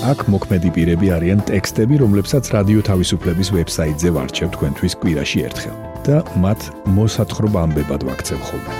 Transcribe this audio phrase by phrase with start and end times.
[0.00, 5.76] აქ მოქმედი პირები არიან ტექსტები, რომლებსაც რადიო თავისუფლების ვებსაიტზე ვარჩევ თქვენთვის კვირაში ერთხელ
[6.06, 6.60] და მათ
[6.96, 8.72] მოსათხრობ ამბებად ვაქცევ ხოლმე.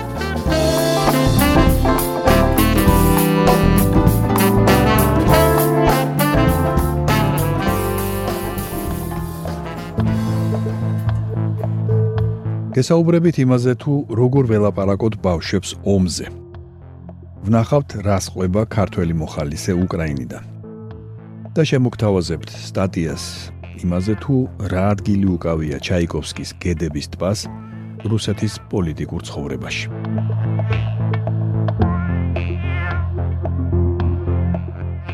[12.73, 16.25] გესაუბრებით იმაზე თუ როგორ ველაპარაკოთ ბავშვებს ომზე.
[17.45, 20.60] ვნახავთ რას ყვება ქართველი მოხალისე უკრაინიდან.
[21.51, 23.23] და შემოგთავაზებთ სტატიას
[23.83, 24.35] იმაზე თუ
[24.71, 27.39] რა ადგილი უკავია ჩაიკოვსკის გედების ტბას
[28.07, 29.87] რუსეთის პოლიტიკურ ცხოვრებაში.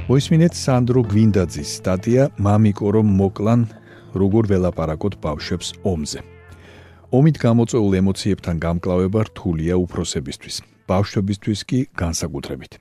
[0.08, 3.62] მოისმინეთ სანდრო გვინდაძის სტატია მამიკო რომ მოკლან
[4.22, 6.20] როგორ ველაპარაკოთ ბავშვებს ომზე.
[7.18, 12.72] ომით გამოწვეულ ემოციებთან გამკლავება რთულია უფროსებისთვის, ბავშვებისთვის კი განსაკუთრებით.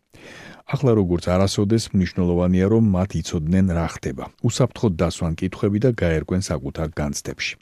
[0.67, 4.25] ახლა როგორც არასოდეს მნიშვნელოვანია რომ მათ იცოდნენ რა ხდება.
[4.43, 7.55] უსაფრთხოდ დასვან კითხვები და გაერკვენ საკუთარ განცდებში.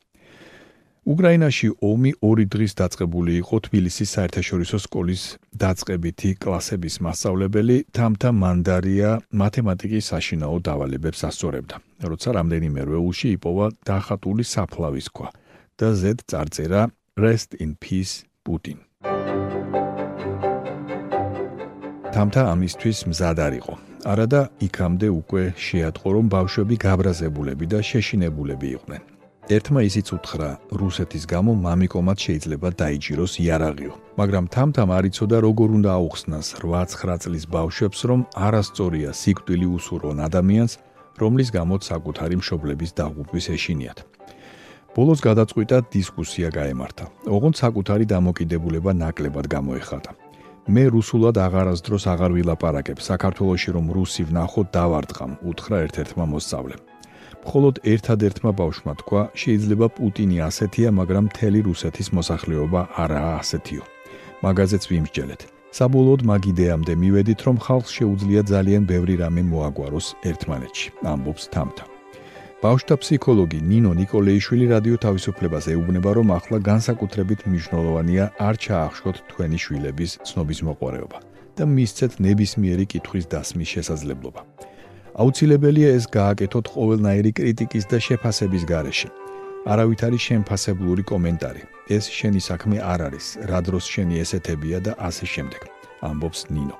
[1.04, 9.10] უკრაინაში ომი 2 დღის დაწყებული იყო თბილისის საერთაშორისო სკოლის დაწყებითი კლასების მასწავლებელი თამთა მანდარია
[9.42, 11.76] მათემატიკის საშინაო დავალებებს ასწორებდა.
[12.08, 15.28] როცა რამდენიმე რეულში იპოვა დახატული საფლავის ქვა
[15.76, 16.88] და ზედ წარწერა
[17.20, 18.80] rest in peace putin.
[22.14, 23.74] თამთა ამისთვის მზად არისო.
[24.06, 29.02] არადა იქამდე უკვე შეატყო რომ ბავშვები გაბრაზებულები და შეშინებულები იყვნენ.
[29.56, 30.50] ერთმა ისიც უთხრა,
[30.80, 38.00] რუსეთის გამო მამიკომად შეიძლება დაიჭიროს იარაღიო, მაგრამ თამთამ არიცოდა როგორ უნდა აუხსნას 8-9 წლის ბავშვებს,
[38.08, 40.72] რომ არასწორია სიკვდილი უსურონ ადამიანს,
[41.22, 43.98] რომლის გამო საკუთარი მშობლების დაღუპვის ეშინიათ.
[44.94, 47.04] ბოლოს გადაწყვიტა დისკუსია გაემართა.
[47.26, 50.23] ოღონდ საკუთარი დამოკიდებულება ნაკლებად გამოეხატა.
[50.64, 55.32] მე რუსულად აღარასდროს აღარ ვილაპარაკებ საქართველოსში რომ რუსი ვნახოთ დავარტყამ.
[55.44, 56.80] უთხრა ერთ-ერთმა მოსწავლემ.
[57.44, 63.84] მხოლოდ ერთადერთმა ბავშვმა თქვა შეიძლება პუტინი ასეთია მაგრამ მთელი რუსეთის მოსახლეობა არაა ასეთიო
[64.40, 65.40] მაგაზეც ვიმსჯელეთ.
[65.74, 71.93] საბოლოოდ მაგ იდეამდე მივედით რომ ხალხს შეუძლია ძალიან ბევრი რამე მოაგვაროს ერთმანეთში ამბობს თამთა
[72.64, 80.12] ბავშთა ფსიქოლოგი ნინო ნიკოლეიშვილი რადიო თავისუფლებას ეუბნება, რომ ახლა განსაკუთრებით მნიშვნელოვანია არ ჩაახშოთ თქვენი შვილების
[80.24, 81.18] ცნობის მოყარეობა
[81.60, 84.40] და მისცეთ ნებისმიერი კითხვის დასმის შესაძლებლობა.
[85.20, 89.08] აუცილებელია ეს გააკეთოთ ყოველნაირი კრიტიკის და შეფასების გარეშე.
[89.72, 91.62] არავითარი შემფასებლური კომენტარი.
[91.96, 95.62] ეს შენი საქმე არ არის, რა დროს შენი ესეთებია და ასე შემდეგ.
[96.08, 96.76] ამბობს ნინო.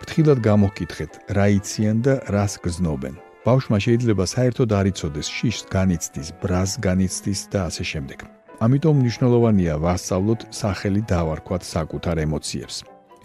[0.00, 3.27] ფრთხილად გამოგკითხეთ, რა იციან და რას გზნობენ.
[3.48, 8.18] ბავშვმა შეიძლება საერთოდ არ იცოდეს შიშს განიცდის, ბრას განიცდის და ასე შემდეგ.
[8.64, 12.76] ამიტომ მნიშვნელოვანია ვასწავლოთ სახელი დავარქვათ საკუთარ ემოციებს.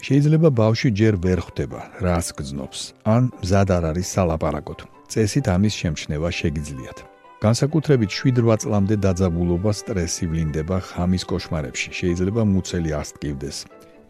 [0.06, 2.80] შეიძლება ბავშვი ჯერ ვერ ხვდება, რას გძნობს,
[3.14, 4.80] ან მზად არ არის სალაპარაკოთ.
[5.12, 6.98] წესით ამის შემჩნევა შეგიძლიათ.
[7.44, 11.88] განსაკუთრებით 7-8 წლამდე დაძაბულობა სტრესი ვლინდება ხამის კოშმარებში.
[12.00, 13.58] შეიძლება მუცელი ასტკივდეს,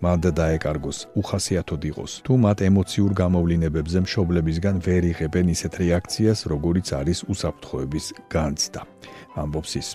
[0.05, 2.13] მანდა დაეკარგოს, უხასიათოდ იყოს.
[2.27, 8.81] თუ მათ ემოციურ გამოვლინებებზე მშობლებისგან ვერ იღებენ ისეთ რეაქციას, როგორიც არის უსაფრთხოების განცდა.
[9.43, 9.89] ამბობს ის.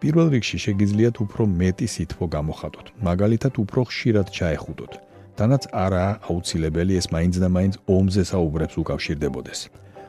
[0.00, 4.92] პირველ რიგში შეგიძლიათ უფრო მეტი სითბო გამოხატოთ, მაგალითად უფრო ხშირად ჩაეხუტოთ.
[5.38, 9.60] თანაც არაა აუცილებელი ეს მაინც და მაინც ომზე საუბრებს უკავშირდებოდეს.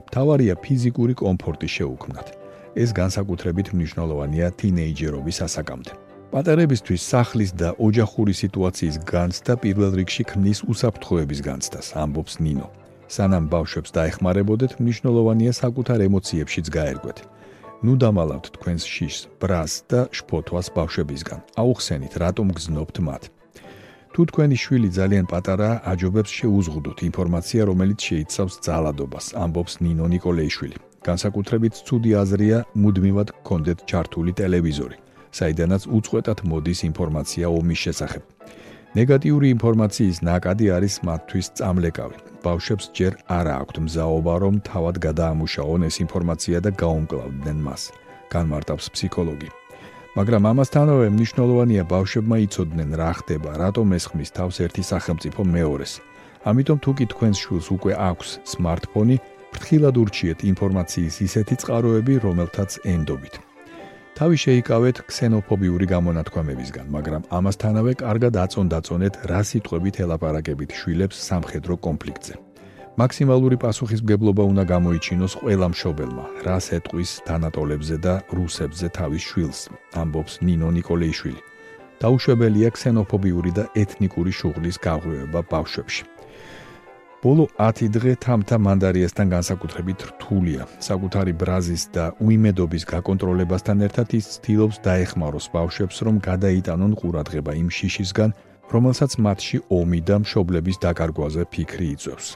[0.07, 2.27] მთავარია ფიზიკური კომფორტი შეუქმნათ.
[2.83, 5.91] ეს განსაკუთრებით მნიშვნელოვანია თინეიჯერობის ასაკამდე.
[6.31, 12.67] პატარებისთვის სახლის და ოჯახური სიტუაციის განცდა პირველ რიგში ქმნის უსაფრთხოების განცდას, ამბობს ნინო.
[13.11, 17.17] სანამ ბავშვებს დაეხმარებოდეთ, მნიშვნელოვანია საკუთარ ემოციებშიც გაერკვეთ.
[17.83, 21.39] ნუ დამალავთ თქვენს შიშს, ბრას და შფოთვას ბავშვებისგან.
[21.61, 23.23] აუხსენით, რატომ გზნობთ მათ.
[24.15, 30.77] თუ თქვენი შვილი ძალიან პატარაა, აჯობებს შეუზღუდოთ ინფორმაცია, რომელიც შეიცავს ძალადობას, ამბობს ნინო ნიკოლეიშვილი.
[31.07, 35.10] განსაკუთრებით ცუდი აზრია მუდმივად გქონდეთ ჩართული ტელევიზორი.
[35.31, 38.23] საიდანაც უწყვეტად მოდის ინფორმაცია ომის შესახებ.
[38.99, 42.17] ნეგატიური ინფორმაციის ნაკადი არის მათთვის წამლეკავი.
[42.43, 47.81] ბავშვებს ჯერ არ აქვთ მზაობა, რომ თავად გადაამუშაონ ეს ინფორმაცია და გაუმკლავდნენ მას.
[48.33, 49.49] განმარტავს ფსიქოლოგი.
[50.17, 55.93] მაგრამ ამასთანავე მნიშვნელოვანია ბავშვებმა იცოდნენ რა ხდება, რატომ ესხმის თავს ერთი სახელმწიფო მეორეს.
[56.49, 59.15] ამიტომ თუ კი თქვენს შვილს უკვე აქვს smartphone,
[59.53, 63.50] ფრთხილად ურჩიეთ ინფორმაციის ისეთი წყაროები, რომელთაც ენდობით.
[64.17, 72.35] თავი შეიკავეთ ქსენოფობიური გამონათქვამებისგან, მაგრამ ამასთანავე კარგად აწონ-დაწონეთ რა სიტყვებით ელაპარაკებით შვილებს სამხედრო კონფლიქტზე.
[72.99, 79.59] მაქსიმალური პასუხისმგებლობა უნდა გამოიჩინოს ყველა მშობელმა, რას ეტყვის თანატოლებზე და რუსებზე თავის შვილს,
[79.95, 81.41] ამბობს ნინო ნიკოლეიშვილი.
[82.03, 86.10] დაუშვებელია ქსენოფობიური და ეთნიკური შუღლის გაღვივება ბავშვებში.
[87.21, 90.65] ბოლო 10 დღე თამთა მანდარიასთან განსაკუთრებით რთულია.
[90.81, 98.29] საკუთარი ბრაზის და უიმედობის გაკონტროლებასთან ერთად ის ცდილობს დაეხმაროს ბავშვებს, რომ გადაიტანონ ყურადღება იმ შიშისგან,
[98.73, 102.27] რომელსაც მათში ომი და მშობლების დაკარგვაზე ფიქრი იწვევს.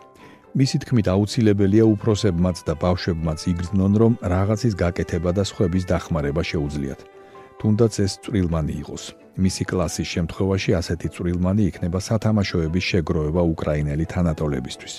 [0.53, 7.14] მისი თქმით აუცილებელია უფროსებმაც და ბავშვებმაც იგრძნონ, რომ რაღაცის გაკეთება და სხვების დახმარება შეუძლიათ.
[7.61, 9.03] თუნდაც ეს წვრილმანი იყოს.
[9.35, 14.93] მისი კლასის შემთხვევაში ასეთი წვრილმანი იქნება სათამაშოების შეგროვება უკრაინელი თანატოლებისთვის.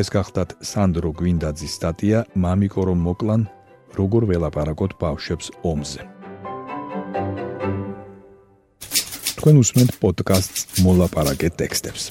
[0.00, 3.42] ეს გახდათ სანდრო გვინდაძის სტატია „მამიკო რომ მოკლან,
[3.98, 6.02] როგორ ველაპარაკოთ ბავშვებს ომზე“.
[9.38, 12.04] თქვენ უსმენთ პოდკასტს მოლაპარაკე ტექსტებს.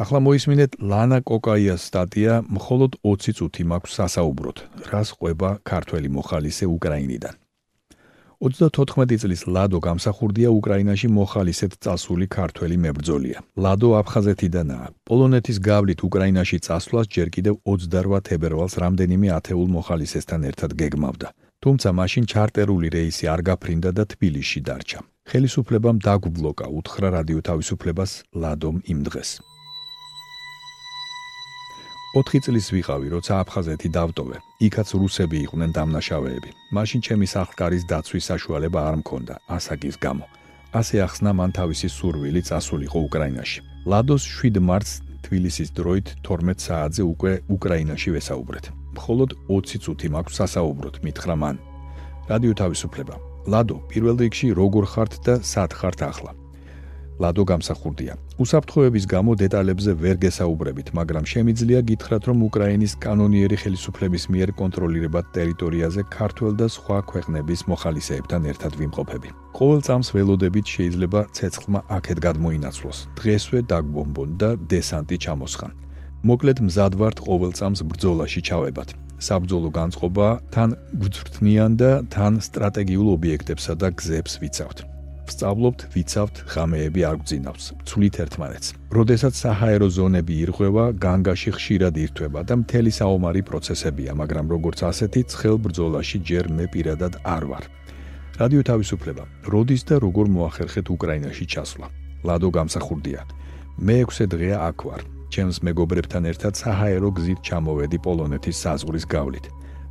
[0.00, 4.58] ახლა მოისმინეთ ლანა კოკაიას სტატია მხოლოდ 20 წუთი მაქვს სასაუბროთ
[4.92, 7.39] რას ყვება ქართველი მოხალისე უკრაინიდან
[8.40, 13.38] 34 წლის ლადო გამსახურდია უკრაინაში მოხალისეთ წასული ქართველი მებრძოლია.
[13.64, 21.28] ლადო აფხაზეთიდანაა პოლონეთის გავლით უკრაინაში წასვლას ჯერ კიდევ 28 თებერვალს რამდენიმე ათეულ მოხალისესთან ერთად გეგმავდა.
[21.60, 24.98] თუმცა მაშინ ჩარტერული რეისი არ გაფრინდა და თბილისში დარჩა.
[25.28, 29.30] ხელისუფლებამ დაგუბლოკა უთხრა რადიო თავისუფლებას ლადომ იმ დღეს
[32.10, 34.36] 4 წლის ვიყავი, როცა აფხაზეთი დავტოვე.
[34.66, 36.50] იქაც რუსები იყვნენ დამნაშავეები.
[36.74, 40.26] მაშინ ჩემი სახლკარის დაცვის საშუალება არ მქონდა, ასაკის გამო.
[40.74, 43.58] ასე ახსნა მან თავისი სურვილი წასულიყო უკრაინაში.
[43.86, 44.92] ლადოს 7 მარტს
[45.22, 48.64] თბილისის დროით 12 საათზე უკვე უკრაინაში ვესაუბრეთ.
[48.98, 51.56] მხოლოდ 20 წუთი მაქვს სასაუბროთ, მითხრა მან.
[52.30, 53.14] რადიო თავისუფლება.
[53.46, 56.39] ლადო, პირველ რიგში როგორ ხართ და სად ხართ ახლა?
[57.20, 58.12] ლადო გამსახურდია.
[58.42, 66.02] უსაფრთხოების გამო დეტალებზე ვერ გესაუბრებით, მაგრამ შემიძლია გითხრათ, რომ უკრაინის კანონიერი ხელისუფლების მიერ კონტროლირებად ტერიტორიაზე
[66.16, 69.28] ქართულ და სხვა ქვეყნების მოხალისეებთან ერთად ვიმყოფები.
[69.58, 72.98] ყოველ წამს ველოდებით შეიძლება ცეცხლმა აქეთ გადმოინაცვლოს.
[73.20, 75.72] დღესვე დაგბომბონ და დესანტი ჩამოსხან.
[76.24, 78.88] მოკლედ მზად ვართ ყოველ წამს ბრძოლაში ჩავებად.
[79.20, 80.70] საბრძოლო განწყობა თან
[81.00, 84.99] გვწრთნიან და თან სტრატეგიულ ობიექტებსა და გზებს ვიცავთ.
[85.30, 88.68] ვსწავლობთ, ვიცავთ, ხამეები არ გძინავს, ცვლით ერთმანეთს.
[88.90, 95.56] როდესაც საჰაერო ზონები ირღვევა, განგაში ხშირად ირთვება და მთელი საომარი პროცესებია, მაგრამ როგორც ასეთი ცხელ
[95.62, 97.64] ბრძოლაში ჯერ მე პირადად არ ვარ.
[98.40, 99.24] რადიო თავისუფლება.
[99.52, 101.86] როდის და როგორ მოახერხეთ უკრაინაში ჩასვლა?
[102.26, 103.20] ლადო გამსახურდია.
[103.86, 105.02] მე 6 დღეა აქ ვარ.
[105.30, 109.46] ჩემს მეგობრებთან ერთად საჰაერო გზით ჩამოვედი პოლონეთის საზღვრის გავლით.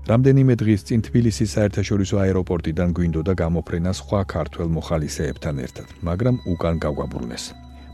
[0.07, 7.43] რამდენიმე დღის წინ თბილისის საერთაშორისო აეროპორტიდან გვინდოდა გამოფრენა სხვა ქართველ მოხალისეებთან ერთად, მაგრამ უკან გავგაბრუნეს.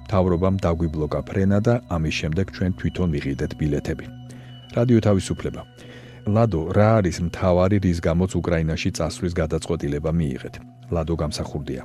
[0.06, 4.06] თავრობამ დაგვიბლოკა ფრენა და ამის შემდეგ ჩვენ თვითონ ვიყიდეთ ბილეთები.
[4.78, 5.62] რადიო თავისუფლება.
[6.26, 10.56] ლადო, რა არის მთავარი რის გამოც უკრაინაში წასვლის გადაწყვეტილება მიიღეთ?
[10.94, 11.84] ლადო გამსახურდია.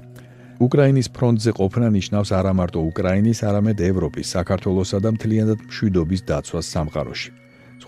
[0.60, 7.30] უკრაინის ფრონტზე ყოფნა ნიშნავს არა მარტო უკრაინის, არამედ ევროპის, საქართველოსა და მთლიანად მშვიდობის დაცვას სამყაროში.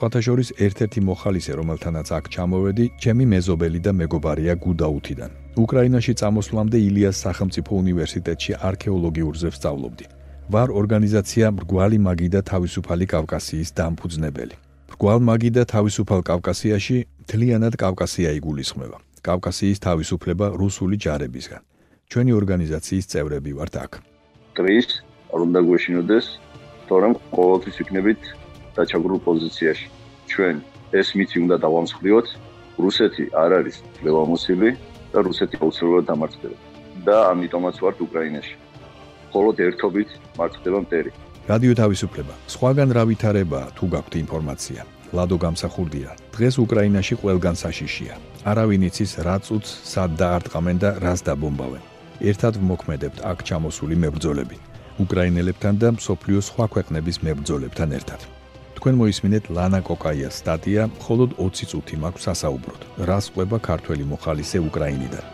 [0.02, 5.30] სხვათა შორის ერთ-ერთი მოხალისე, რომელთანაც აქ ჩამოვედი, ჩემი მეზობელი და მეგობარია გუდაუთიდან.
[5.62, 10.04] უკრაინაში წამოსვლამდე ილიას სახელმწიფო უნივერსიტეტში არქეოლოგიურზე ვსწავლობდი.
[10.50, 14.54] ვარ ორგანიზაცია მრგვალი მაგი და თავისუფალი კავკასიის დამფუძნებელი.
[14.90, 16.96] მრგვალ მაგი და თავისუფალ კავკასიაში
[17.30, 18.98] თლიანად კავკასია იგულისხმება.
[19.22, 21.62] კავკასიის თავისუფლება რუსული ჯარებისგან.
[22.10, 23.92] ჩვენი ორგანიზაციის წევრები ვართ აქ.
[24.58, 24.88] დღეს
[25.30, 26.26] არ უნდა გვეშინოდეს,
[26.90, 28.41] თორემ ყოველთვის იქნებით
[28.76, 29.86] დაჩაგრულ პოზიციაში.
[30.32, 30.56] ჩვენ
[31.00, 32.28] ეს მითი უნდა დავამსხვრიოთ.
[32.84, 34.70] რუსეთი არ არის ველამოსილი
[35.12, 36.56] და რუსეთი აუცილებლად დამარცხდება.
[37.06, 38.54] და ამიტომაც ვართ უკრაინაში.
[39.28, 41.10] მხოლოდ ერთობით მარცხდება მტერი.
[41.50, 42.34] რადიო თავისუფლება.
[42.54, 44.80] სხვაგან რა ვითარება თუ გაქვთ ინფორმაცია?
[45.16, 46.10] ლადო გამსახურდია.
[46.34, 48.14] დღეს უკრაინაში ყველგან საშიშია.
[48.50, 51.82] არავინ იცის რა წუთს სად დაარტყამენ და რას დაბომბავენ.
[52.30, 54.58] ერთად ვმოქმედებთ აქ ჩამოსული მებრძოლები.
[55.04, 58.20] უკრაინელებთან და მსოფლიოს სხვა ქვეყნების მებრძოლებთან ერთად.
[58.82, 65.24] თქვენ მოისმინეთ ლანა კოკაიას სტატია მხოლოდ 20 წუთი მაქვს სასაუბროთ რას ყვება ქართველი მოხალისე უკრაინიდან?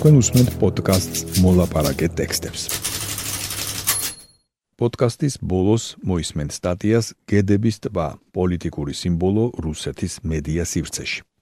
[0.00, 2.62] თქვენ უსმენთ პოდკასტს მოლაპარაკე ტექსტებს.
[4.80, 11.33] პოდკასტის ბოლოს მოისმენთ სტატიას გედების ტბა პოლიტიკური სიმბოლო რუსეთის მედია სივრცეში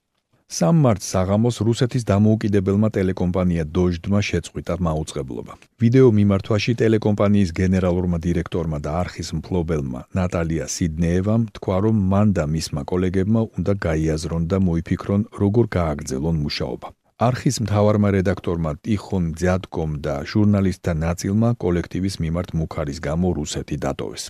[0.51, 5.53] 3 მარტს საღამოს რუსეთის დამოუკიდებელმა ტელეკომპანია დოჟდმა შეწყვიტა მაუწყებლობა.
[5.81, 12.81] ვიდეო მიმართვაში ტელეკომპანიის გენერალურმა დირექტორმა და არხის მფლობელმა ნატალია სიდნეევამ თქვა, რომ მან და მისმა
[12.91, 16.87] კოლეგებმა უნდა გაიაზრონ და მოიფიქრონ, როგორ გააგრძელონ მუშაობა.
[17.23, 24.23] არხის მთავარმა რედაქტორმა ტიხონ ძიატკომ და ჟურნალისტთა ნაწილმა კოლექტივის მიმართ მუქარის გამო რუსეთი დატოვეს.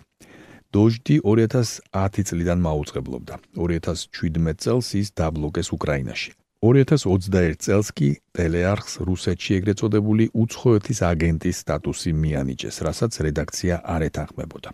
[0.73, 3.35] დოჟდი 2010 წლიდან მაუწყებლობდა.
[3.53, 6.31] 2017 წელს ის დაბლოკეს უკრაინაში.
[6.65, 14.69] 2021 წელს კი ტელეარხს რუსეთში ეგრეთ წოდებული უცხოეთის აგენტის სტატუსი მიანიჭეს, რასაც რედაქცია არ ეთანხმებოდა.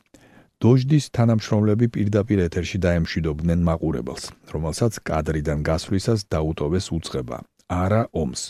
[0.64, 7.38] დოჟდის თანამშრომლები პირდაპირ ეთერში დაემშვიდობდნენ მაყურებელს, რომელსაც კადრიდან გასვლისას დაუტოვეს უცხება,
[7.68, 8.42] არა ომს.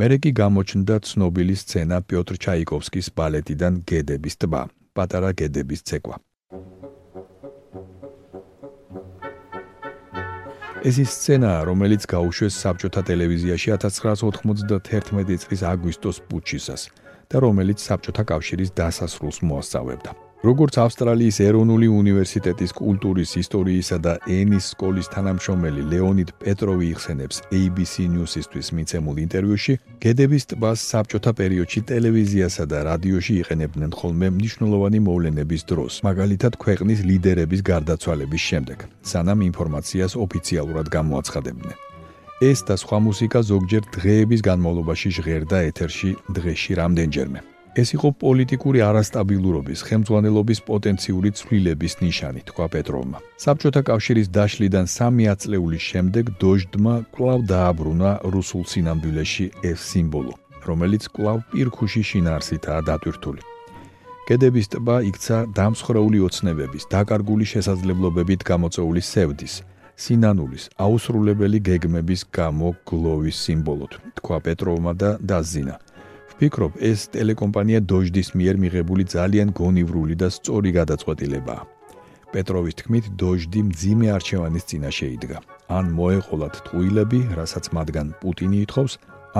[0.00, 4.62] მერე კი გამოჩნდა ცნობილი სცენა პიოტრ ჩაიკოვსკის ბალეტიდან გედების ტბა,
[4.96, 6.16] პატარა გედების ცეკვა.
[10.86, 16.82] ეს ის სცენაა, რომელიც გაუშვეს საბჭოთა ტელევიზიაში 1991 წლის აგვისტოს პუჩისას
[17.26, 20.27] და რომელიც საბჭოთა კავშირის დასასრულს მოასწავებდა.
[20.38, 28.70] როგორც ავსტრალიის ეროვნული უნივერსიტეტის კულტურის ისტორიისა და ენის სკოლის თანამშრომელი ლეონიდ პეტროვი იხსენებს ABC News-ისთვის
[28.78, 36.52] მიცემულ ინტერვიუში, გედების ტბას საბჭოთა პერიოდში ტელევიზიასა და რადიოში იყენებდნენ ხოლმე მნიშვნელოვანი მოვლენების დროს, მაგალითად
[36.62, 41.76] ქვეყნის ლიდერების გარდაცვალების შემდეგ, სანამ ინფორმაციას ოფიციალურად გამოაცხადებდნენ.
[42.38, 47.57] ეს და სხვა მუსიკა ზოგჯერ დღეების განმავლობაში ჟღერდა ეთერში დღეში რამდენჯერმე.
[47.78, 53.18] ეს იყო პოლიტიკური არასტაბილურობის, ხელმძღვანელობის პოტენციური ცვლილების ნიშანი, თქვა პეტროვმა.
[53.44, 60.34] საბჭოთა კავშირის დაშლიდან 3 აწლეულის შემდეგ დოჟდმა კვლავ დააბრუნა რუსულ სინამდვილეში ეს სიმბოლო,
[60.68, 63.42] რომელიც კვლავ პირქუში შინაარსითაა დატვირთული.
[64.26, 69.54] კედების ტბა იქცა დამსხრეული ოცნებების, დაკარგული შესაძლებლობებით გამოწეული სევდის,
[70.02, 75.87] სინანულის, აუსრულებელი გეგმების გამო გლოვის სიმბოლოდ, თქვა პეტროვმა და დაზინა.
[76.38, 81.62] ვფიქრობ, ეს ტელეკომპანია დოჟდის მიერ მიღებული ძალიან გონივრული და სწორი გადაწყვეტილებაა.
[82.30, 85.38] პეტროვის თქმით, დოჟდი მძიმე არჩევანის წინაშე იდგა.
[85.78, 88.92] ან მოეყოლათ ტყუილები, რასაც მათგან პუტინი ითხოვს,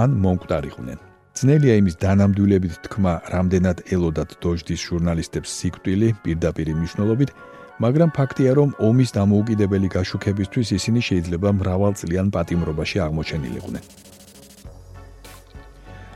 [0.02, 0.98] ან მომკვდარიყვნენ.
[1.38, 7.30] ძნელია იმის დანამდვილებით თქმა, რამდენად ელოდათ დოჟდის ჟურნალისტებს სიკვდილი პირდაპირ მნიშვნელობით,
[7.78, 13.84] მაგრამ ფაქტია, რომ ომის დამოუკიდებელი გაშუქებისთვის ისინი შეიძლება მრავალწლიან პატიმრობაში აღმოჩენილიყვნენ.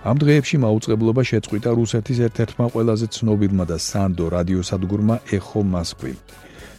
[0.03, 6.15] ამ დღეებში მაუწყებლობა შეწყვიტა რუსეთის ერთ-ერთმა ყველაზე ცნობილმა და სანდო რადიოსადგურმა ეხო მოსკვი.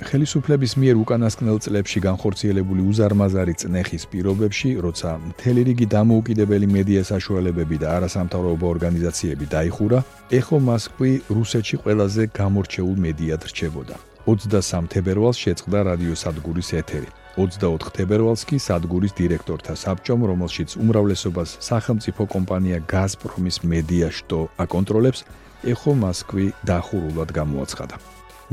[0.03, 7.88] ხელისუფლების მიერ უკანასკნელ წლებში განხორციელებული უზარმაზარი წნეხის პირობებში, როცა მთელი რიგი დამოუკიდებელი მედია საშუალებები და
[7.98, 10.00] არასამთავრობო ორგანიზაციები დაიხურა,
[10.39, 13.96] ეხო მოსკვი რუსეთში ყველაზე გამორჩეულ მედიად რჩებოდა.
[14.27, 17.23] 23 თებერვალს შეწყდა რადიოსადგურის ეთერი.
[17.38, 25.25] 24 თებერვალს კი სადგურის დირექტორთა საბჭომ, რომელშიც უმრავლესობას სახელმწიფო კომპანია გაზპრომის მედია შტო აკონტროლებს,
[25.74, 27.96] ეხო მოსკვი დახურულად გამოაცხადა.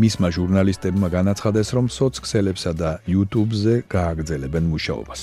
[0.00, 5.20] მისმა ჟურნალისტებმა განაცხადეს, რომ სოციქსელებსა და YouTube-ზე გააგრძელებენ მუშაობას.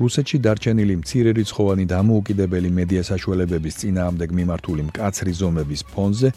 [0.00, 6.28] რუსეთში დარჩენილი მცირერიცხოვანი დამოუკიდებელი მედია საშუალებების წინააღმდეგ მიმართული მკაცრი ზომების ფონზე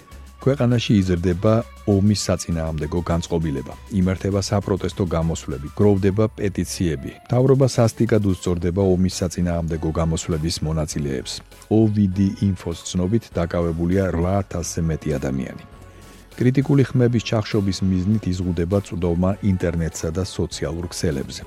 [0.44, 1.54] ქვეყანაში იზრდება
[1.88, 3.74] ომის საწინააღმდეგო განწყობილება.
[4.00, 7.12] იმართება საპროტესტო გამოსვლები, გროვდება პეტიციები.
[7.32, 11.34] თავრობა სასტიკად უსწორდება ომის საწინააღმდეგო გამოსვლების მონაწილეებს.
[11.70, 15.64] OVD Info-ს ცნობით დაკავებულია 8000-ზე მეტი ადამიანი.
[16.36, 21.44] კრიტიკული ხმების ჩახშობის მიზნით იზღუდება წვდომა ინტერნეტსა და სოციალურ ქსელებზე.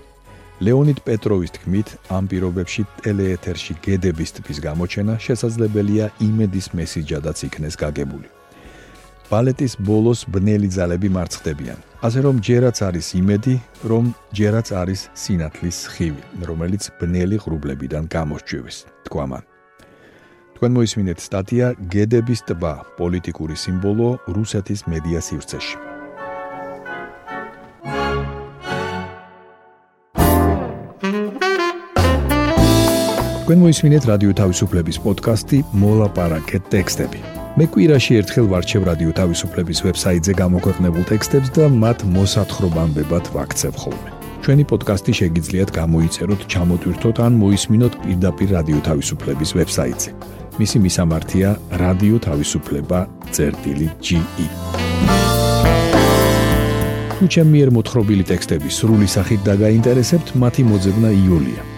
[0.64, 8.37] ლეონიდ პეტროვის თქმით, ამ პირობებში ტელეეთერში გედების ტიპის გამოჩენა შესაძლებელია იმედის მესიჯადაც იქნეს გაგებული.
[9.28, 11.78] ბალეტის ბოლოს ბნელი ძალები მარცხდებიან.
[12.06, 13.54] ასე რომ ჯერაც არის იმედი,
[13.90, 19.44] რომ ჯერაც არის სინათლის ხივი, რომელიც ბნელი ღრუბლებიდან გამოსჭივის, თქვა მან.
[20.56, 25.76] თქვენ მოისმინეთ სტატია გედების ტბა, პოლიტიკური სიმბოლო რუსეთის მედია სივრცეში.
[33.48, 37.37] თქვენ მოისმინეთ რადიო თავისუფლების პოდკასტი მოლაპარაკე ტექსტები.
[37.58, 44.10] მე კვირაში ერთხელ ვარჩევ რადიო თავისუფლების ვებსაიტზე გამოქვეყნებულ ტექსტებს და მათ მოსათხრობამდებად ვაქცევ ხოლმე.
[44.46, 50.10] ჩვენი პოდკასტი შეგიძლიათ გამოიწეროთ, ჩამოტვირთოთ ან მოისმინოთ პირდაპირ რადიო თავისუფლების ვებსაიტზე.
[50.60, 51.48] მისი მისამართია
[51.82, 54.20] რადიო თავისუფლება.ge.
[57.18, 61.77] თუ ჩემი მიერ მოთხრობილი ტექსტები სრული სახით დაგაინტერესებთ, მათი მოძებნა იულია.